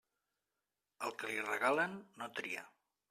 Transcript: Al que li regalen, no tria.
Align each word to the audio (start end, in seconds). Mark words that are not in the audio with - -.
Al 1.09 1.13
que 1.19 1.29
li 1.33 1.37
regalen, 1.49 1.95
no 2.23 2.31
tria. 2.41 2.65